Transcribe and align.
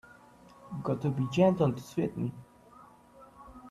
Gotta 0.83 1.11
be 1.11 1.27
gentle 1.31 1.71
to 1.73 1.79
suit 1.79 2.17
me. 2.17 2.31